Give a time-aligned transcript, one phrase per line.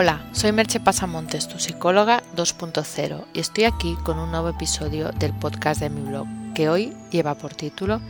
[0.00, 5.34] Hola, soy Merche Pasamontes, tu psicóloga 2.0, y estoy aquí con un nuevo episodio del
[5.34, 8.00] podcast de mi blog, que hoy lleva por título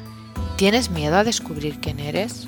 [0.59, 2.47] ¿Tienes miedo a descubrir quién eres?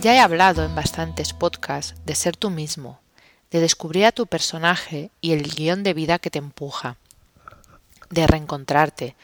[0.00, 2.98] Ya he hablado en bastantes podcasts de ser tú mismo,
[3.50, 6.96] de descubrir a tu personaje y el guion de vida que te empuja,
[8.08, 9.16] de reencontrarte,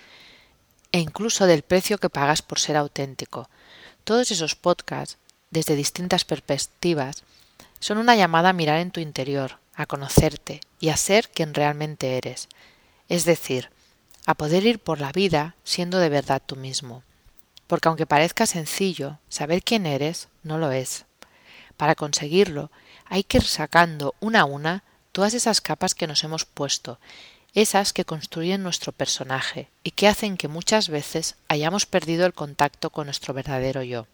[0.93, 3.49] e incluso del precio que pagas por ser auténtico.
[4.05, 5.17] Todos esos podcasts,
[5.51, 7.25] desde distintas perspectivas,
[7.81, 12.17] son una llamada a mirar en tu interior, a conocerte y a ser quien realmente
[12.17, 12.49] eres,
[13.09, 13.71] es decir,
[14.27, 17.03] a poder ir por la vida siendo de verdad tú mismo.
[17.67, 21.07] Porque aunque parezca sencillo, saber quién eres no lo es.
[21.77, 22.71] Para conseguirlo,
[23.07, 26.99] hay que ir sacando una a una todas esas capas que nos hemos puesto,
[27.55, 32.91] esas que construyen nuestro personaje y que hacen que muchas veces hayamos perdido el contacto
[32.91, 34.07] con nuestro verdadero yo.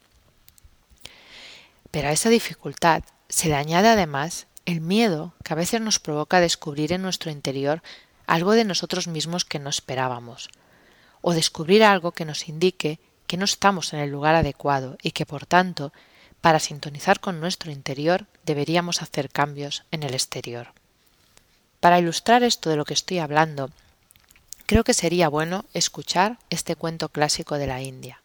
[1.90, 6.40] Pero a esa dificultad se le añade además el miedo que a veces nos provoca
[6.40, 7.82] descubrir en nuestro interior
[8.26, 10.50] algo de nosotros mismos que no esperábamos,
[11.22, 15.26] o descubrir algo que nos indique que no estamos en el lugar adecuado y que
[15.26, 15.92] por tanto,
[16.40, 20.72] para sintonizar con nuestro interior, deberíamos hacer cambios en el exterior.
[21.80, 23.70] Para ilustrar esto de lo que estoy hablando,
[24.66, 28.22] creo que sería bueno escuchar este cuento clásico de la India.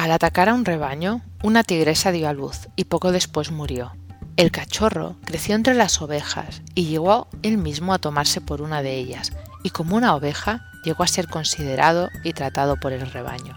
[0.00, 3.92] Al atacar a un rebaño, una tigresa dio a luz y poco después murió.
[4.38, 8.96] El cachorro creció entre las ovejas y llegó él mismo a tomarse por una de
[8.96, 9.30] ellas,
[9.62, 13.54] y como una oveja llegó a ser considerado y tratado por el rebaño.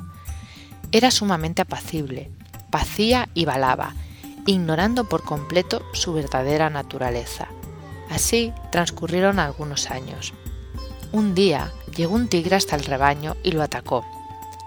[0.91, 2.29] Era sumamente apacible,
[2.69, 3.93] pacía y balaba,
[4.45, 7.47] ignorando por completo su verdadera naturaleza.
[8.11, 10.33] Así transcurrieron algunos años.
[11.13, 14.03] Un día llegó un tigre hasta el rebaño y lo atacó.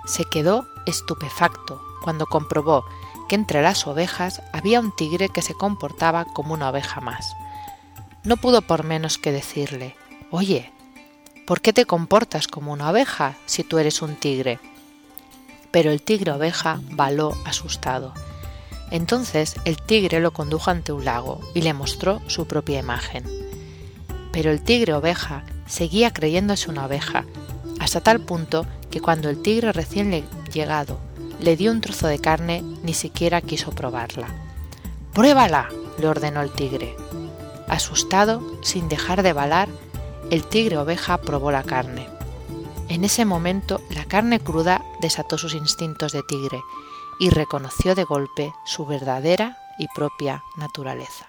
[0.07, 2.85] Se quedó estupefacto cuando comprobó
[3.29, 7.35] que entre las ovejas había un tigre que se comportaba como una oveja más.
[8.25, 9.97] No pudo por menos que decirle
[10.31, 10.73] Oye,
[11.47, 14.59] ¿por qué te comportas como una oveja si tú eres un tigre?
[15.71, 18.15] Pero el tigre oveja baló asustado.
[18.91, 23.25] Entonces el tigre lo condujo ante un lago y le mostró su propia imagen.
[24.33, 27.25] Pero el tigre oveja seguía creyéndose una oveja,
[27.87, 30.11] hasta tal punto que cuando el tigre recién
[30.53, 30.99] llegado
[31.39, 34.27] le dio un trozo de carne, ni siquiera quiso probarla.
[35.15, 36.97] Pruébala, le ordenó el tigre.
[37.69, 39.69] Asustado, sin dejar de balar,
[40.33, 42.09] el tigre oveja probó la carne.
[42.89, 46.59] En ese momento la carne cruda desató sus instintos de tigre
[47.21, 51.29] y reconoció de golpe su verdadera y propia naturaleza.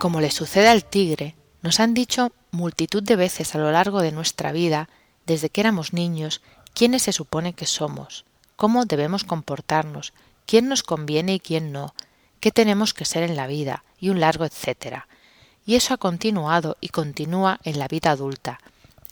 [0.00, 4.12] Como le sucede al tigre, nos han dicho multitud de veces a lo largo de
[4.12, 4.88] nuestra vida
[5.26, 6.40] desde que éramos niños,
[6.74, 8.24] quiénes se supone que somos,
[8.56, 10.12] cómo debemos comportarnos,
[10.46, 11.94] quién nos conviene y quién no,
[12.40, 15.08] qué tenemos que ser en la vida, y un largo etcétera.
[15.66, 18.58] Y eso ha continuado y continúa en la vida adulta,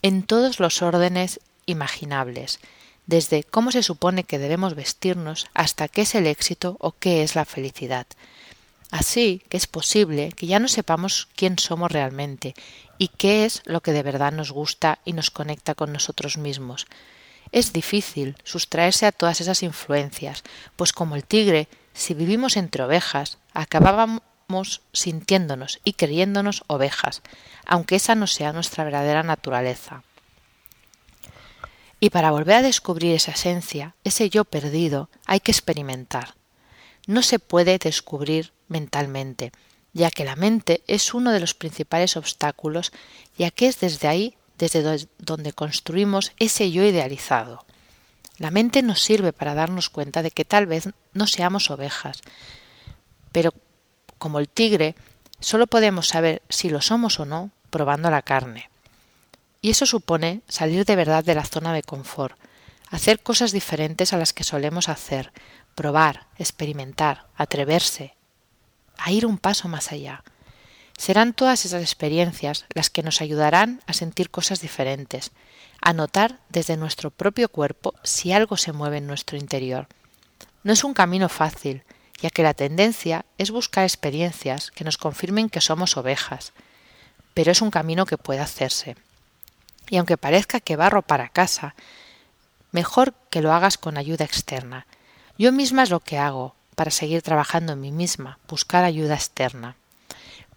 [0.03, 2.61] en todos los órdenes imaginables,
[3.07, 7.35] desde cómo se supone que debemos vestirnos hasta qué es el éxito o qué es
[7.35, 8.07] la felicidad.
[8.91, 12.55] Así que es posible que ya no sepamos quién somos realmente
[12.99, 16.87] y qué es lo que de verdad nos gusta y nos conecta con nosotros mismos.
[17.53, 20.43] Es difícil sustraerse a todas esas influencias,
[20.77, 27.23] pues como el tigre, si vivimos entre ovejas, acabábamos sintiéndonos y creyéndonos ovejas,
[27.65, 30.03] aunque esa no sea nuestra verdadera naturaleza.
[31.99, 36.35] Y para volver a descubrir esa esencia, ese yo perdido, hay que experimentar.
[37.07, 39.53] No se puede descubrir mentalmente,
[39.93, 42.93] ya que la mente es uno de los principales obstáculos,
[43.39, 47.65] ya que es desde ahí desde donde construimos ese yo idealizado.
[48.39, 52.21] La mente nos sirve para darnos cuenta de que tal vez no seamos ovejas,
[53.33, 53.53] pero
[54.19, 54.95] como el tigre,
[55.41, 58.71] solo podemos saber si lo somos o no probando la carne.
[59.61, 62.39] Y eso supone salir de verdad de la zona de confort,
[62.91, 65.33] hacer cosas diferentes a las que solemos hacer,
[65.75, 68.16] probar, experimentar, atreverse,
[68.99, 70.23] a ir un paso más allá.
[70.97, 75.31] Serán todas esas experiencias las que nos ayudarán a sentir cosas diferentes,
[75.81, 79.89] a notar desde nuestro propio cuerpo si algo se mueve en nuestro interior.
[80.63, 81.85] No es un camino fácil,
[82.21, 86.55] ya que la tendencia es buscar experiencias que nos confirmen que somos ovejas,
[87.35, 88.97] pero es un camino que puede hacerse.
[89.91, 91.75] Y aunque parezca que barro para casa,
[92.73, 94.87] mejor que lo hagas con ayuda externa.
[95.39, 99.75] Yo misma es lo que hago para seguir trabajando en mí misma, buscar ayuda externa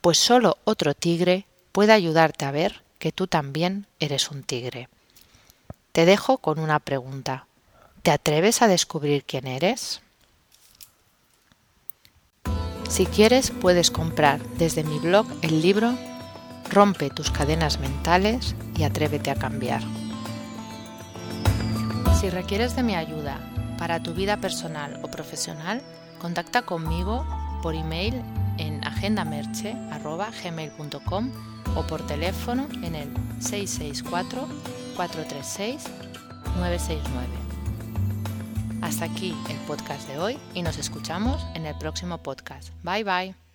[0.01, 4.89] pues solo otro tigre puede ayudarte a ver que tú también eres un tigre.
[5.91, 7.47] Te dejo con una pregunta.
[8.01, 10.01] ¿Te atreves a descubrir quién eres?
[12.89, 15.97] Si quieres, puedes comprar desde mi blog el libro
[16.69, 19.81] Rompe tus cadenas mentales y atrévete a cambiar.
[22.19, 23.39] Si requieres de mi ayuda
[23.77, 25.81] para tu vida personal o profesional,
[26.19, 27.25] contacta conmigo
[27.61, 28.23] por email
[28.57, 31.31] en agendamerche.gmail.com
[31.75, 35.89] o por teléfono en el 664-436-969.
[38.81, 42.69] Hasta aquí el podcast de hoy y nos escuchamos en el próximo podcast.
[42.83, 43.48] Bye bye.